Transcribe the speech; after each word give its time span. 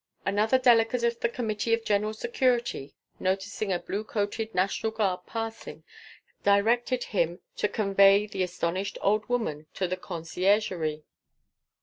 Another 0.25 0.57
Delegate 0.57 1.03
of 1.03 1.19
the 1.19 1.29
Committee 1.29 1.75
of 1.75 1.85
General 1.85 2.15
Security, 2.15 2.95
noticing 3.19 3.71
a 3.71 3.77
blue 3.77 4.03
coated 4.03 4.55
National 4.55 4.91
Guard 4.91 5.27
passing, 5.27 5.83
directed 6.43 7.03
him 7.03 7.39
to 7.57 7.67
convey 7.67 8.25
the 8.25 8.41
astonished 8.41 8.97
old 9.03 9.29
woman 9.29 9.67
to 9.75 9.87
the 9.87 9.97
Conciergerie. 9.97 11.03